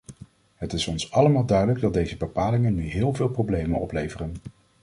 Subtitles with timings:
[0.55, 4.35] Het is ons allemaal duidelijk dat deze bepalingen nu heel veel problemen opleveren.